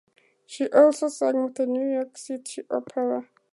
She 0.47 0.67
also 0.71 1.09
sang 1.09 1.43
with 1.43 1.55
the 1.57 1.67
New 1.67 1.87
York 1.87 2.17
City 2.17 2.63
Opera. 2.71 3.29